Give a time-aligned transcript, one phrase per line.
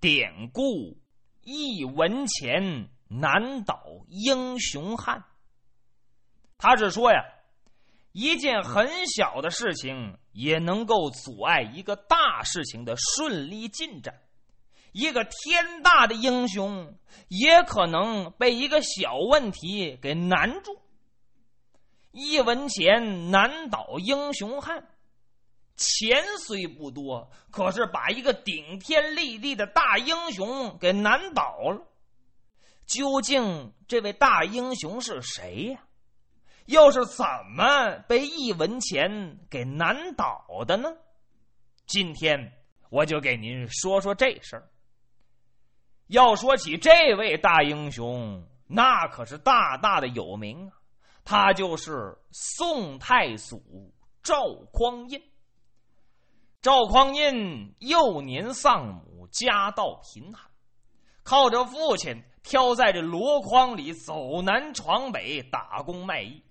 [0.00, 0.96] 典故
[1.42, 5.24] 一文钱难倒英雄汉。
[6.56, 7.24] 他是说呀，
[8.12, 14.14] 一件很小的事情也能够阻碍一个大事情的顺利进展。
[14.92, 16.96] 一个天大的英雄，
[17.28, 20.80] 也可能被一个小问题给难住。
[22.10, 24.88] 一文钱难倒英雄汉，
[25.78, 31.80] 钱虽不多，可是把一个顶天立地的大英雄给难倒了。
[32.84, 35.84] 究竟这位大英雄是谁呀？
[36.66, 37.24] 又是怎
[37.56, 40.90] 么被一文钱给难倒的呢？
[41.86, 42.52] 今天
[42.90, 44.68] 我就给您说说这事儿。
[46.08, 50.72] 要说起这位大英雄，那可是大大的有名啊！
[51.24, 54.42] 他就是宋太祖赵
[54.72, 55.22] 匡胤。
[56.60, 60.50] 赵匡胤幼年丧母，家道贫寒，
[61.22, 66.42] 靠着父亲挑在这箩筐里走南闯北打工卖艺，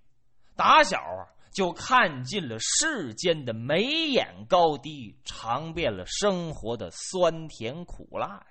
[0.56, 8.46] 打小啊就看尽了世间的眉眼高低，尝遍了生活的酸甜苦辣呀。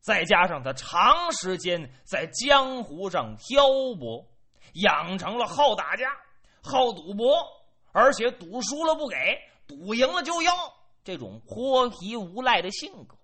[0.00, 3.64] 再加上他长时间在江湖上漂
[3.98, 4.24] 泊，
[4.74, 6.06] 养成了好打架、
[6.62, 7.34] 好赌博，
[7.90, 9.16] 而且赌输了不给，
[9.68, 10.52] 赌赢了就要
[11.04, 13.14] 这种泼皮无赖的性格。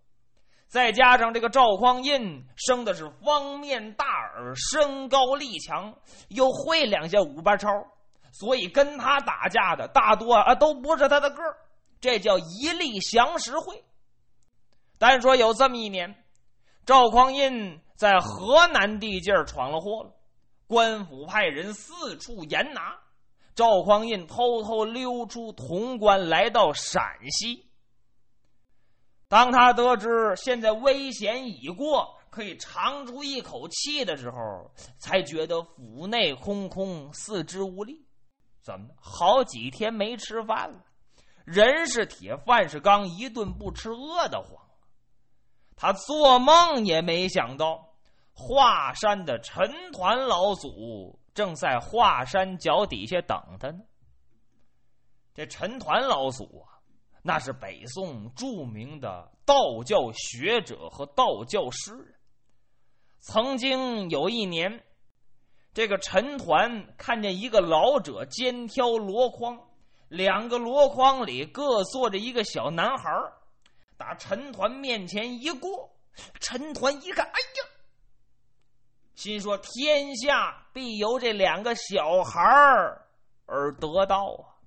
[0.68, 5.94] 再加上这个赵匡胤生的是方面大耳，身高力强，
[6.28, 7.68] 又会两下五八超，
[8.32, 11.56] 所以跟他打架的大多啊都不是他的个儿，
[12.00, 13.82] 这叫一力降十会。
[14.98, 16.14] 单说有这么一年。
[16.86, 20.12] 赵匡胤在河南地界闯了祸了，
[20.66, 22.98] 官府派人四处严拿。
[23.55, 27.70] 赵匡胤偷偷溜出潼关，来到陕西。
[29.28, 38.05] 当他得知现在危险已过，可以长出一口气的时候，才觉得腹内空空，四肢无力。
[38.61, 40.84] 怎么好几天没吃饭了？
[41.45, 44.64] 人是铁，饭是钢，一顿不吃饿得慌。
[45.77, 47.90] 他做梦也没想到，
[48.33, 53.80] 华山的陈抟老祖正在华山脚底下等他呢。
[55.34, 56.78] 这陈抟老祖啊，
[57.22, 62.14] 那是北宋著名的道教学者和道教诗人。
[63.18, 64.84] 曾经有一年，
[65.72, 69.61] 这个陈抟看见一个老者肩挑箩筐，
[70.08, 73.11] 两个箩筐里各坐着一个小男孩
[73.96, 75.90] 打陈抟面前一过，
[76.39, 77.66] 陈抟一看，哎呀，
[79.14, 82.41] 心说天下必由这两个小孩
[83.47, 84.58] 而得到啊！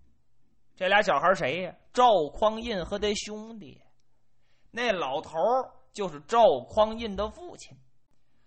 [0.75, 1.75] 这俩小孩谁呀？
[1.91, 3.81] 赵匡胤和他兄弟，
[4.71, 5.31] 那老头
[5.91, 7.75] 就是赵匡胤的父亲。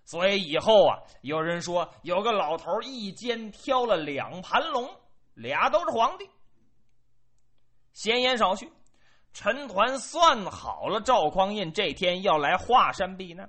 [0.04, 4.88] 所以以后啊，有人说有个老头一肩挑了两盘龙，
[5.34, 6.28] 俩都是皇帝。
[7.92, 8.72] 闲言少叙。
[9.32, 13.48] 陈抟算好了，赵匡胤这天要来华山避难，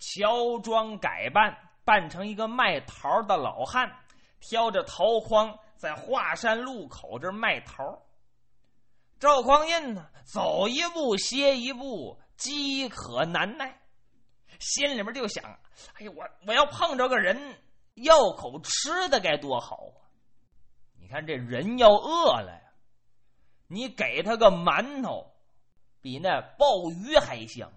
[0.00, 3.88] 乔装改扮，扮成一个卖桃的老汉，
[4.40, 8.02] 挑着桃筐在华山路口这卖桃。
[9.18, 13.78] 赵匡胤呢，走一步歇一步，饥渴难耐，
[14.58, 15.44] 心里面就想：
[15.94, 17.62] 哎呀，我我要碰着个人
[17.94, 20.08] 要口吃的该多好啊！
[20.98, 22.72] 你看这人要饿了呀。
[23.68, 25.30] 你给他个馒头，
[26.00, 27.70] 比那鲍鱼还香。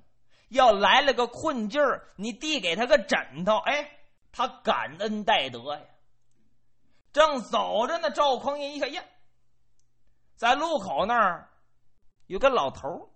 [0.53, 3.89] 要来了个困劲儿，你递给他个枕头，哎，
[4.31, 5.81] 他感恩戴德呀。
[7.11, 9.03] 正走着呢，赵匡胤一看呀，
[10.35, 11.49] 在路口那儿
[12.27, 13.11] 有个老头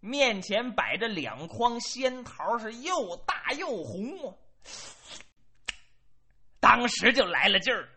[0.00, 4.34] 面前摆着两筐仙桃，是又大又红啊。
[6.60, 7.88] 当时就来了劲儿，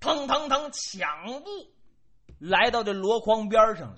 [0.00, 1.50] 腾腾腾抢步。
[2.38, 3.96] 来到这箩筐边上，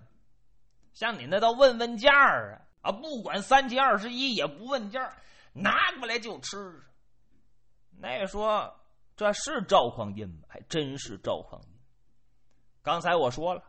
[0.92, 2.92] 像你那倒问问价啊啊！
[2.92, 5.16] 不管三七二十一也不问价，
[5.54, 6.82] 拿过来就吃。
[7.98, 8.74] 那说
[9.16, 10.46] 这是赵匡胤吗？
[10.48, 11.68] 还真是赵匡胤。
[12.82, 13.62] 刚才我说了，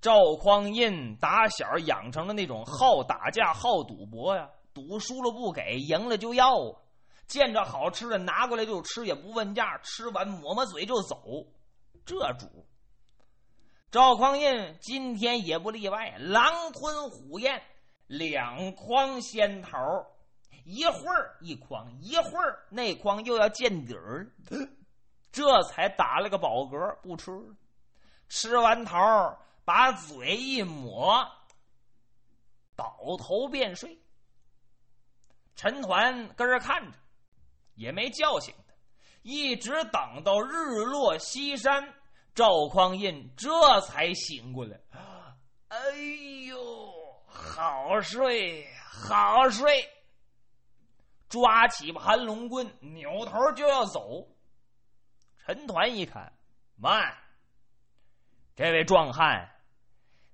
[0.00, 6.82] 赵匡胤打小养成了那种好打架、好赌博呀，赌输了不给，赢了就要。
[7.28, 11.46] 见着好吃的拿过来就吃，也不问价，吃完抹抹嘴就走，
[12.04, 12.66] 这主。
[13.90, 17.62] 赵匡胤今天也不例外，狼吞虎咽，
[18.08, 19.78] 两筐仙桃，
[20.64, 24.30] 一会儿一筐，一会儿那筐又要见底儿，
[25.30, 27.30] 这才打了个饱嗝，不吃。
[28.28, 31.26] 吃完桃，把嘴一抹，
[32.74, 33.98] 倒头便睡。
[35.54, 36.98] 陈团跟着看着，
[37.74, 38.74] 也没叫醒他，
[39.22, 41.92] 一直等到日落西山，
[42.34, 44.80] 赵匡胤这才醒过来。
[47.60, 49.84] 好睡，好睡！
[51.28, 54.28] 抓起盘龙棍，扭头就要走。
[55.44, 56.32] 陈团一看，
[56.76, 57.12] 慢！
[58.54, 59.50] 这位壮汉，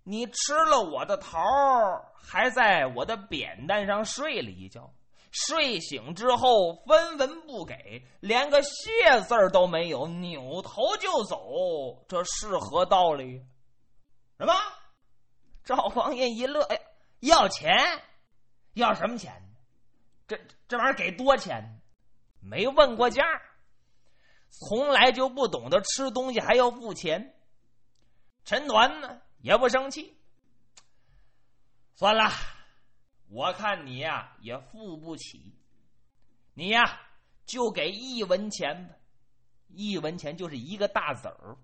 [0.02, 1.40] 你吃了我的桃，
[2.14, 4.92] 还在我的扁担上睡了一觉，
[5.30, 13.42] 睡醒之后分文不给，连个谢字都没有，扭头就走，这是何道理？
[14.36, 14.52] 什么？
[15.64, 16.78] 赵匡胤一乐，哎，
[17.24, 17.76] 要钱？
[18.74, 19.42] 要什么钱？
[20.26, 20.38] 这
[20.68, 21.80] 这玩意儿给多钱？
[22.40, 23.22] 没问过价，
[24.50, 27.34] 从来就不懂得吃东西还要付钱。
[28.44, 30.14] 陈团呢也不生气，
[31.94, 32.30] 算了，
[33.30, 35.58] 我看你呀也付不起，
[36.52, 37.00] 你呀
[37.46, 38.94] 就给一文钱吧，
[39.68, 41.56] 一文钱就是一个大子儿，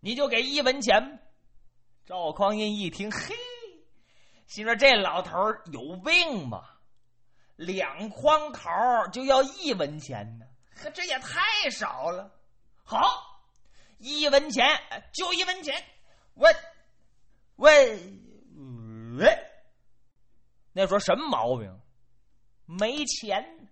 [0.00, 1.20] 你就给一文钱。
[2.06, 3.34] 赵匡胤一听，嘿，
[4.54, 5.36] 心说这老头
[5.72, 6.78] 有病吧？
[7.56, 10.46] 两筐桃就要一文钱呢？
[10.76, 12.30] 可这也太少了。
[12.84, 13.40] 好，
[13.98, 14.64] 一文钱
[15.12, 15.74] 就一文钱。
[16.34, 16.54] 问
[17.56, 17.68] 问
[19.18, 19.36] 喂，
[20.72, 21.76] 那说什么毛病？
[22.64, 23.68] 没钱，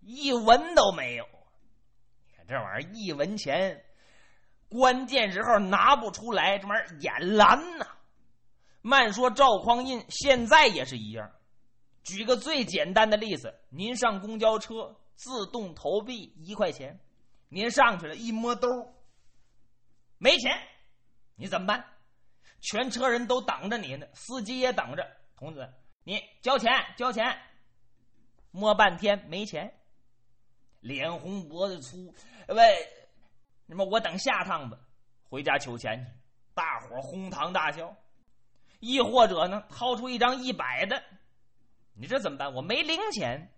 [0.00, 1.28] 一文都没有。
[2.26, 3.84] 你看这玩意儿，一文钱。
[4.70, 7.86] 关键时候拿不出来，这玩意儿眼蓝呐！
[8.86, 11.32] 慢说赵匡胤现在也是一样。
[12.02, 17.00] 举个最简单的例子，您上公交车自动投币一块钱，
[17.48, 18.68] 您上去了一摸兜
[20.18, 20.52] 没钱，
[21.34, 21.82] 你怎么办？
[22.60, 25.16] 全车人都等着你呢，司机也等着。
[25.34, 25.66] 同志，
[26.02, 27.24] 你交钱交钱，
[28.50, 29.72] 摸半天没钱，
[30.80, 32.14] 脸红脖子粗，
[32.48, 32.86] 喂。
[33.64, 34.78] 那么我等下趟吧，
[35.30, 36.12] 回家取钱去。
[36.52, 37.96] 大伙哄堂大笑，
[38.84, 41.02] 亦或者呢，掏出一张一百的，
[41.94, 42.52] 你这怎么办？
[42.52, 43.50] 我没零钱。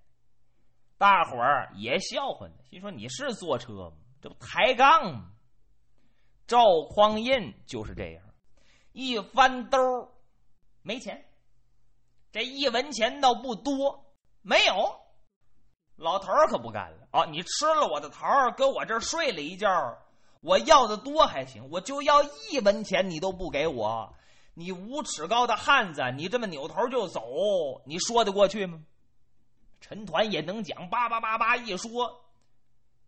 [0.99, 3.96] 大伙儿也笑话呢，心说你是坐车吗？
[4.23, 5.31] 这不抬杠吗？
[6.46, 8.23] 赵匡胤就是这样，
[8.93, 9.78] 一翻兜
[10.82, 11.26] 没钱，
[12.31, 14.06] 这一文钱倒不多，
[14.43, 15.00] 没有。
[15.96, 17.25] 老头儿可不干了啊！
[17.25, 19.69] 你吃了我的桃儿，搁我这儿睡了一觉，
[20.40, 24.14] 我要的多还行，我就要一文钱，你都不给我，
[24.58, 28.82] 你五尺高的汉子，你这么扭头就走，你说得过去吗？
[29.82, 32.25] 陈团也能讲，叭叭叭叭一说，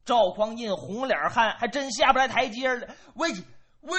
[0.04, 2.94] 赵匡胤红脸汉，还真下不来台阶了。
[3.14, 3.32] 喂
[3.80, 3.98] 喂，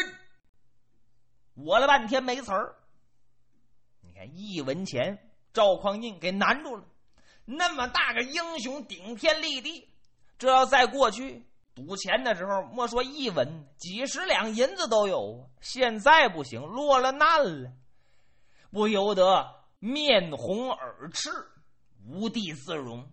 [1.56, 2.75] 我了半天没词儿。
[4.01, 5.18] 你看一文钱，
[5.51, 6.84] 赵匡胤给难住了。
[7.46, 9.90] 那么大个英雄，顶天立地，
[10.38, 11.44] 这要在过去
[11.86, 15.50] 赌钱的时候，莫说一文，几十两银子都有。
[15.62, 17.72] 现在不行，落了难了，
[18.72, 21.30] 不由得面红耳赤，
[22.06, 23.10] 无地自容。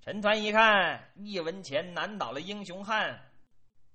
[0.00, 3.20] 陈团一看，一文钱难倒了英雄汉，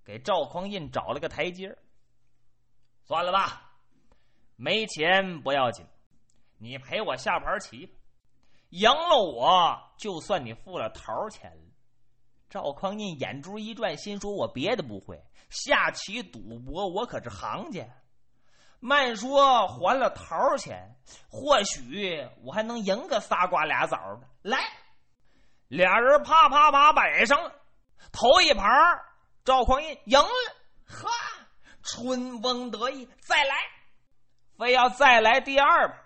[0.04, 1.76] 给赵匡胤找了个台阶
[3.06, 3.72] 算了吧，
[4.56, 5.86] 没钱不要紧，
[6.58, 7.94] 你陪我下盘棋吧。
[8.70, 11.73] 赢了我就算你付了桃钱了。
[12.54, 15.20] 赵匡胤眼珠一转，心说：“我别的不会，
[15.50, 17.84] 下棋赌博我可是行家。
[18.80, 20.96] 慢说还了桃钱，
[21.32, 24.60] 或许我还能赢个仨瓜俩枣的。”来，
[25.68, 27.52] 俩人啪啪啪摆上了
[28.12, 28.70] 头一盘，
[29.44, 30.56] 赵匡胤赢了，
[30.86, 31.10] 哈，
[31.82, 33.56] 春风得意，再来，
[34.60, 35.98] 非要再来第二盘。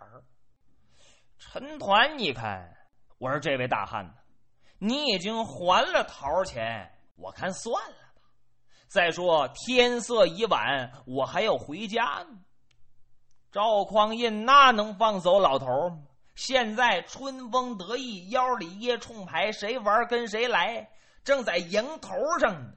[1.39, 2.73] 陈团，你看，
[3.17, 4.13] 我说这位大汉呢，
[4.79, 8.21] 你已经还了桃钱，我看算了吧。
[8.87, 12.39] 再说天色已晚，我还要回家呢。
[13.51, 16.03] 赵匡胤那能放走老头吗？
[16.35, 20.87] 现在春风得意，腰里掖冲牌，谁玩跟谁来，
[21.23, 22.73] 正在迎头上呢。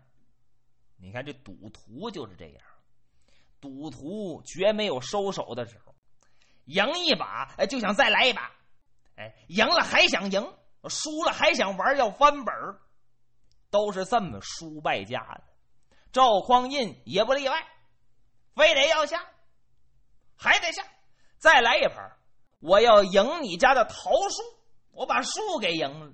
[0.96, 2.62] 你看这赌徒就是这样，
[3.60, 5.94] 赌徒绝没有收手的时候。
[6.64, 8.50] 赢一把，就想再来一把，
[9.16, 10.52] 哎，赢了还想赢，
[10.88, 12.54] 输了还想玩，要翻本
[13.70, 15.44] 都是这么输败家的。
[16.12, 17.66] 赵匡胤也不例外，
[18.54, 19.24] 非得要下，
[20.36, 20.82] 还得下，
[21.38, 22.16] 再来一盘，
[22.60, 24.42] 我要赢你家的桃树，
[24.92, 26.12] 我把树给赢了。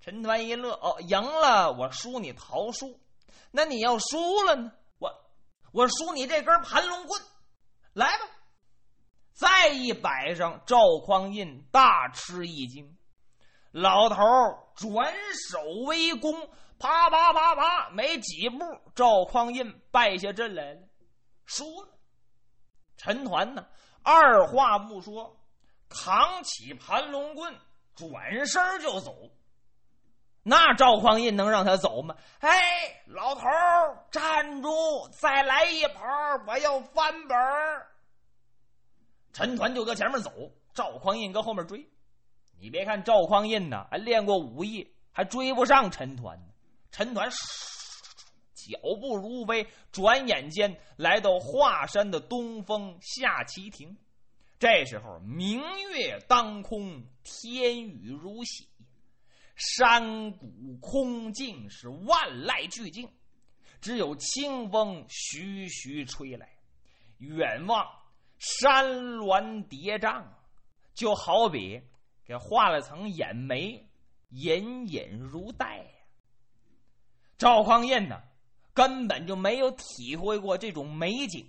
[0.00, 3.00] 陈团一乐，哦，赢了我输你桃树，
[3.50, 4.72] 那你要输了呢？
[4.98, 5.12] 我
[5.72, 7.20] 我输你这根盘龙棍，
[7.92, 8.24] 来吧。
[9.32, 12.96] 再一摆上，赵匡胤大吃一惊。
[13.76, 14.16] 老头
[14.74, 15.12] 转
[15.50, 18.64] 手为攻，啪啪啪啪，没几步，
[18.94, 20.80] 赵匡胤败下阵来了，
[21.44, 21.88] 输了。
[22.96, 23.66] 陈团呢，
[24.02, 25.36] 二话不说，
[25.90, 27.54] 扛起盘龙棍，
[27.94, 29.14] 转身就走。
[30.42, 32.16] 那赵匡胤能让他走吗？
[32.40, 33.42] 哎，老头
[34.10, 34.70] 站住！
[35.10, 37.36] 再来一盘，我要翻本
[39.34, 40.30] 陈团就搁前面走，
[40.72, 41.86] 赵匡胤搁后面追。
[42.58, 46.40] 你别看赵匡胤呐，还练过武艺，还追不上陈团。
[46.90, 47.28] 陈团
[48.54, 53.96] 脚步如飞，转眼间来到华山的东风下棋亭。
[54.58, 55.60] 这时候明
[55.90, 58.68] 月当空，天雨如洗，
[59.54, 63.08] 山谷空静，是万籁俱静，
[63.80, 66.48] 只有清风徐徐吹来。
[67.18, 67.86] 远望。
[68.38, 70.22] 山峦叠嶂，
[70.92, 71.80] 就好比
[72.26, 73.88] 给画了层眼眉，
[74.30, 75.84] 隐隐如黛呀。
[77.38, 78.20] 赵匡胤呢，
[78.74, 81.46] 根本就没有体会过这种美景，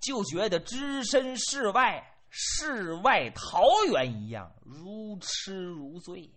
[0.00, 6.30] 就觉得置身事外，世外桃源一样，如痴如醉。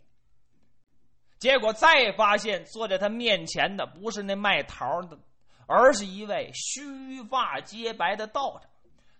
[1.38, 5.20] 结果再发现，坐在他面前的不是那卖桃的，
[5.68, 8.70] 而是一位须发皆白的道长。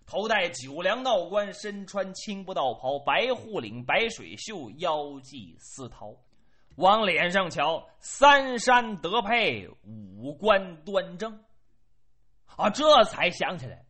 [0.06, 6.16] 头戴九梁道冠，身穿青布道袍，白护领，白水袖，腰系丝绦。
[6.76, 11.42] 往脸上瞧，三山得配，五官端正。
[12.56, 13.84] 啊，这才想起来，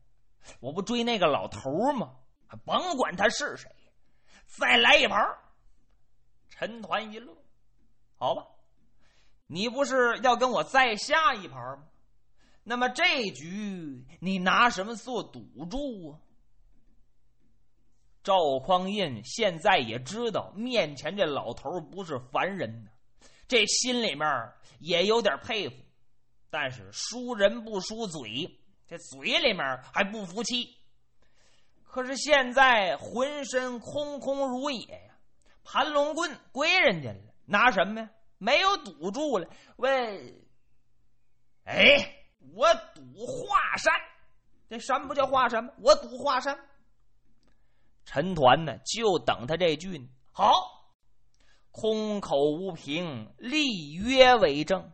[0.61, 2.15] 我不追那个老头吗？
[2.65, 3.71] 甭管他是谁，
[4.47, 5.21] 再来一盘。
[6.49, 7.37] 陈团一乐，
[8.17, 8.47] 好吧，
[9.47, 11.85] 你不是要跟我再下一盘吗？
[12.69, 16.19] 那么这局你拿什么做赌注啊？
[18.25, 22.91] 赵匡胤现在也知道面前这老头不是凡人呢，
[23.47, 24.29] 这心里面
[24.81, 25.77] 也有点佩服，
[26.51, 28.59] 但是输人不输嘴，
[28.89, 30.77] 这嘴里面还不服气。
[31.85, 35.17] 可是现在浑身空空如也呀，
[35.63, 38.11] 盘龙棍归人家了，拿什么呀？
[38.39, 39.49] 没有赌注了。
[39.77, 40.43] 问，
[41.63, 42.13] 哎。
[42.55, 43.93] 我赌华山，
[44.69, 45.73] 这山不叫华山吗？
[45.83, 46.59] 我赌华山。
[48.05, 50.09] 陈团呢，就等他这句呢。
[50.31, 50.53] 好，
[51.71, 54.93] 空口无凭，立约为证，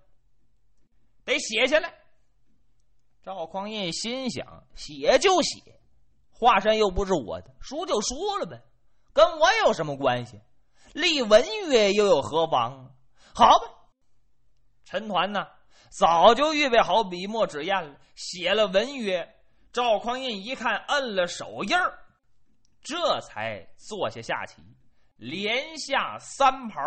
[1.25, 1.92] 得写下来。
[3.23, 5.80] 赵匡胤心想：写就写，
[6.30, 8.62] 华山又不是我的，输就输了呗，
[9.12, 10.40] 跟我有什么关系？
[10.94, 12.94] 立文约又有何妨？
[13.35, 13.75] 好吧，
[14.85, 15.47] 陈团呢？
[15.92, 19.37] 早就预备好笔墨纸砚了，写了文约。
[19.75, 21.99] 赵匡胤一看，摁了手印儿，
[22.82, 24.62] 这才坐下下棋，
[25.16, 26.82] 连下三盘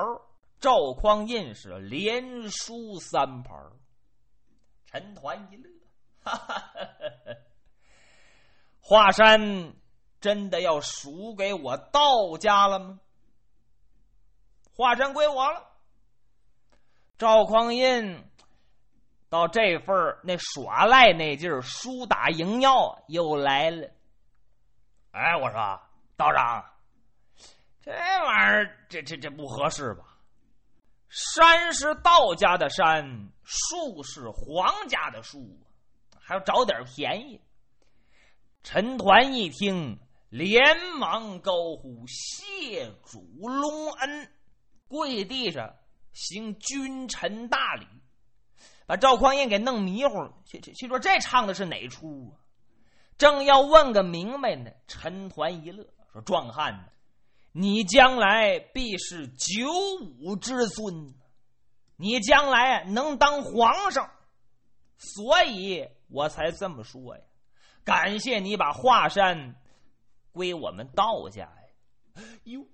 [0.59, 3.55] 赵匡胤是连输三盘
[4.87, 5.69] 陈团一乐，
[6.23, 7.35] 哈哈哈哈
[8.81, 9.73] 华山
[10.19, 12.99] 真的要输给我道家了吗？
[14.75, 15.63] 华山归我了。
[17.19, 18.31] 赵匡胤。
[19.29, 23.89] 到这份那耍赖那劲儿，输打赢要又来了。
[25.11, 25.81] 哎，我说
[26.15, 26.63] 道长，
[27.81, 30.03] 这玩意儿，这这这不合适吧？
[31.09, 35.57] 山是道家的山，树是皇家的树，
[36.19, 37.41] 还要找点便宜。
[38.63, 39.97] 陈团一听，
[40.29, 40.59] 连
[40.97, 44.31] 忙高呼：“谢主隆恩！”
[44.89, 45.73] 跪地上
[46.13, 47.87] 行君臣大礼。
[48.87, 52.37] 把赵匡胤给弄迷糊了，去去去说这唱的是哪出啊？
[53.17, 56.91] 正要问个明白呢，陈团一乐说：“壮汉，
[57.51, 59.65] 你将来必是九
[60.21, 61.15] 五之尊，
[61.95, 64.11] 你将来能当皇上，
[64.97, 67.23] 所以我才这么说呀。
[67.83, 69.55] 感谢你把华山
[70.31, 72.65] 归我们道家呀。”哟，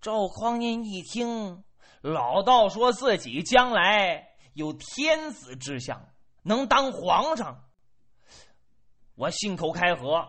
[0.00, 1.64] 赵匡胤一听
[2.00, 4.29] 老道说自己将来。
[4.54, 6.08] 有天子之相，
[6.42, 7.64] 能当皇上，
[9.14, 10.28] 我信口开河，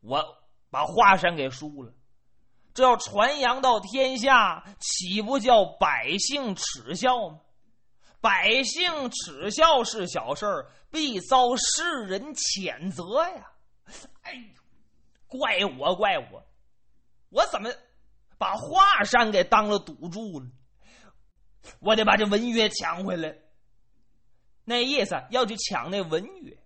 [0.00, 0.38] 我
[0.70, 1.92] 把华山给输了，
[2.74, 7.40] 这要传扬到天下，岂不叫百姓耻笑吗？
[8.20, 13.52] 百姓耻笑是小事儿，必遭世人谴责呀！
[14.22, 14.62] 哎呦，
[15.28, 16.42] 怪我，怪我，
[17.28, 17.70] 我怎么
[18.36, 20.50] 把华山给当了赌注呢？
[21.80, 23.36] 我得把这文约抢回来。
[24.64, 26.56] 那意思要去抢那文约，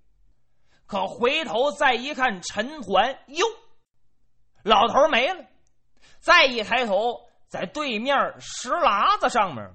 [0.87, 3.47] 可回头再一看，陈团哟，
[4.63, 5.45] 老头没了。
[6.19, 9.71] 再一抬头，在对面石喇子上面，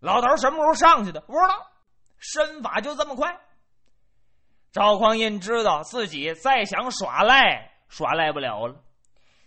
[0.00, 1.20] 老头什么时候上去的？
[1.22, 1.70] 不知道，
[2.18, 3.40] 身法就这么快。
[4.72, 8.82] 赵匡胤知道自己再想耍赖，耍赖不了了，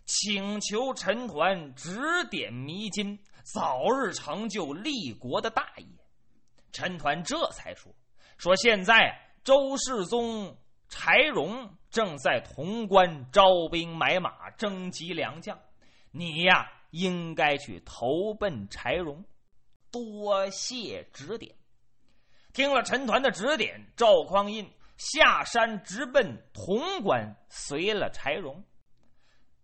[0.05, 3.19] 请求陈抟指点迷津，
[3.53, 5.85] 早日成就立国的大业。
[6.71, 7.91] 陈抟这才说
[8.37, 10.55] ：“说现在周世宗
[10.87, 15.59] 柴荣正在潼关招兵买马，征集良将。”
[16.11, 19.23] 你呀，应该去投奔柴荣，
[19.91, 21.55] 多谢指点。
[22.53, 28.63] 听了陈团的指点，赵匡胤下山直奔潼关，随了柴荣。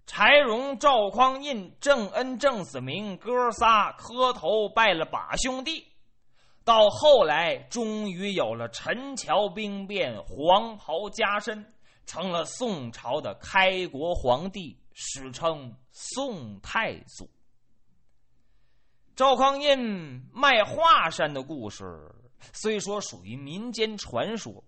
[0.05, 5.85] 柴荣、赵匡胤、郑恩、郑子明哥仨磕头拜了把兄弟。
[6.63, 11.73] 到后来，终于有了陈桥兵变，黄袍加身，
[12.05, 14.79] 成了宋朝的开国皇帝。
[14.97, 17.29] 史称宋太祖。
[19.13, 21.83] 赵匡胤卖华山的故事，
[22.53, 24.63] 虽说属于民间传说，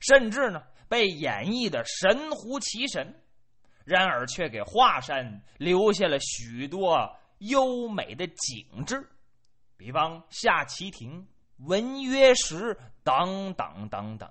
[0.00, 3.22] 甚至呢被演绎的神乎其神，
[3.84, 9.08] 然而却给华山留下了许多优美的景致，
[9.76, 11.26] 比方下棋亭、
[11.58, 14.28] 文约石等等等等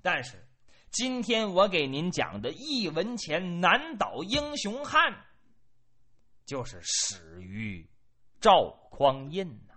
[0.00, 0.42] 但是。
[0.96, 5.12] 今天我给您讲的一文钱难倒英雄汉，
[6.46, 7.84] 就是始于
[8.40, 9.73] 赵匡胤呐。